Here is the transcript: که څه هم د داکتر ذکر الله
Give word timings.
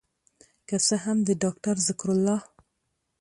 که 0.67 0.75
څه 0.85 0.95
هم 1.03 1.17
د 1.27 1.29
داکتر 1.43 1.75
ذکر 1.87 2.07
الله 2.15 2.39